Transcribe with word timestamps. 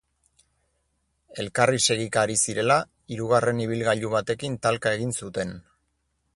Elkarri 1.43 1.81
segika 1.89 2.23
ari 2.23 2.39
zirela, 2.45 2.79
hirugarren 3.13 3.63
ibilgailu 3.67 4.13
batekin 4.17 4.59
talka 4.67 4.99
egin 5.01 5.15
zuten. 5.25 5.57